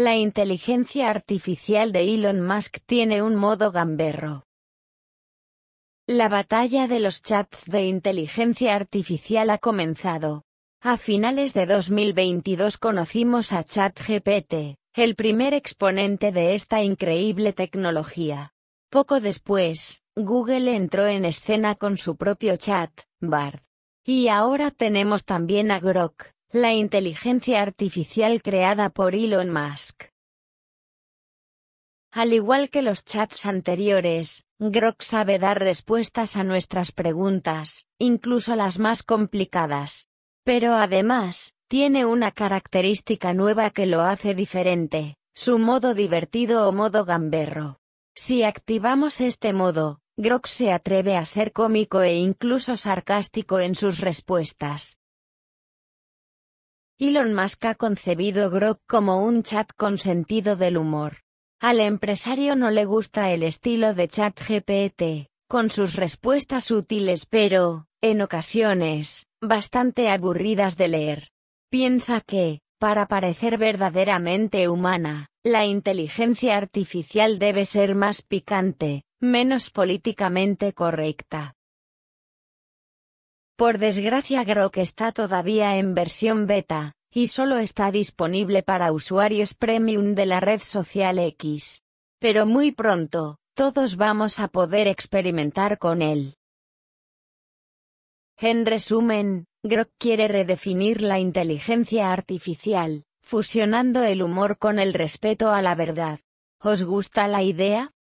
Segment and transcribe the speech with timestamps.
[0.00, 4.44] La inteligencia artificial de Elon Musk tiene un modo gamberro.
[6.06, 10.44] La batalla de los chats de inteligencia artificial ha comenzado.
[10.80, 18.52] A finales de 2022 conocimos a ChatGPT, el primer exponente de esta increíble tecnología.
[18.90, 23.62] Poco después, Google entró en escena con su propio chat, Bard.
[24.04, 30.04] Y ahora tenemos también a Grok, la inteligencia artificial creada por Elon Musk.
[32.10, 38.78] Al igual que los chats anteriores, Grok sabe dar respuestas a nuestras preguntas, incluso las
[38.78, 40.08] más complicadas.
[40.42, 47.04] Pero además, tiene una característica nueva que lo hace diferente, su modo divertido o modo
[47.04, 47.78] gamberro.
[48.14, 54.00] Si activamos este modo, Grok se atreve a ser cómico e incluso sarcástico en sus
[54.00, 54.98] respuestas.
[57.00, 61.18] Elon Musk ha concebido Grok como un chat con sentido del humor.
[61.60, 68.20] Al empresario no le gusta el estilo de ChatGPT, con sus respuestas útiles pero, en
[68.20, 71.28] ocasiones, bastante aburridas de leer.
[71.70, 80.72] Piensa que, para parecer verdaderamente humana, la inteligencia artificial debe ser más picante, menos políticamente
[80.72, 81.54] correcta.
[83.58, 90.14] Por desgracia Grok está todavía en versión beta, y solo está disponible para usuarios premium
[90.14, 91.82] de la red social X.
[92.18, 96.36] Pero muy pronto, todos vamos a poder experimentar con él.
[98.36, 105.60] En resumen, Grok quiere redefinir la inteligencia artificial, fusionando el humor con el respeto a
[105.60, 106.20] la verdad.
[106.60, 107.92] ¿Os gusta la idea?